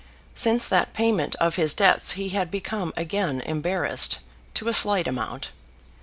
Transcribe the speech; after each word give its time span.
Since 0.33 0.67
that 0.67 0.95
payment 0.95 1.35
of 1.35 1.57
his 1.57 1.75
debts 1.75 2.13
he 2.13 2.29
had 2.29 2.49
become 2.49 2.91
again 2.97 3.39
embarrassed, 3.41 4.17
to 4.55 4.67
a 4.67 4.73
slight 4.73 5.05
amount. 5.07 5.51